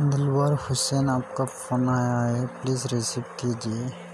[0.00, 4.11] दिलवर हुसैन आपका फ़ोन आया है। प्लीज़ रिसीव कीजिए।